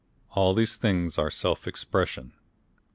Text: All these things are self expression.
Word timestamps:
All 0.31 0.55
these 0.55 0.77
things 0.77 1.19
are 1.19 1.29
self 1.29 1.67
expression. 1.67 2.33